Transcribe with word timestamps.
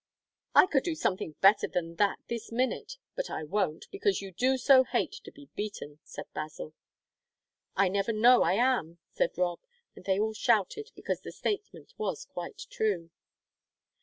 "I 0.55 0.65
could 0.65 0.81
do 0.81 0.95
something 0.95 1.33
better 1.41 1.67
than 1.67 1.97
that 1.97 2.17
this 2.27 2.51
minute, 2.51 2.97
but 3.15 3.29
I 3.29 3.43
won't, 3.43 3.85
because 3.91 4.19
you 4.19 4.31
do 4.31 4.57
so 4.57 4.83
hate 4.83 5.11
to 5.23 5.31
be 5.31 5.49
beaten," 5.55 5.99
said 6.03 6.25
Basil. 6.33 6.73
"I 7.75 7.87
never 7.87 8.11
know 8.11 8.41
I 8.41 8.53
am," 8.53 8.97
said 9.11 9.37
Rob, 9.37 9.59
and 9.95 10.03
they 10.03 10.19
all 10.19 10.33
shouted, 10.33 10.89
because 10.95 11.21
the 11.21 11.31
statement 11.31 11.93
was 11.99 12.25
quite 12.25 12.65
true. 12.71 13.11